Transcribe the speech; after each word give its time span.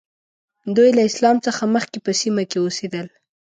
دوی 0.75 0.89
له 0.97 1.01
اسلام 1.09 1.37
څخه 1.45 1.63
مخکې 1.75 1.97
په 2.05 2.11
سیمه 2.21 2.43
کې 2.49 2.57
اوسېدل. 2.61 3.07